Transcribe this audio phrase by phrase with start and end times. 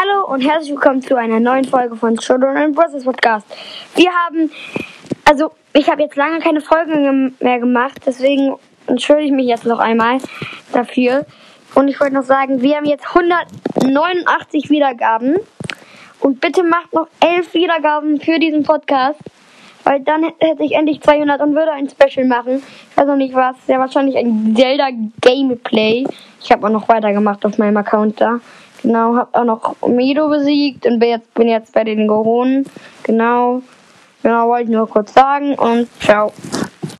[0.00, 3.46] Hallo und herzlich willkommen zu einer neuen Folge von Children and Brothers Podcast.
[3.96, 4.50] Wir haben,
[5.26, 8.56] also ich habe jetzt lange keine Folgen mehr gemacht, deswegen
[8.86, 10.16] entschuldige ich mich jetzt noch einmal
[10.72, 11.26] dafür.
[11.74, 15.36] Und ich wollte noch sagen, wir haben jetzt 189 Wiedergaben.
[16.20, 19.20] Und bitte macht noch 11 Wiedergaben für diesen Podcast.
[19.84, 22.62] Weil dann hätte ich endlich 200 und würde ein Special machen.
[22.96, 23.56] Noch nicht was.
[23.66, 24.88] Ja, wahrscheinlich ein Zelda
[25.20, 26.04] Gameplay.
[26.42, 28.40] Ich habe auch noch weitergemacht auf meinem Account da.
[28.82, 32.66] Genau, hab auch noch Mido besiegt und bin jetzt, bin jetzt bei den Goronen.
[33.02, 33.62] Genau.
[34.22, 36.32] Genau, wollte ich nur kurz sagen und ciao.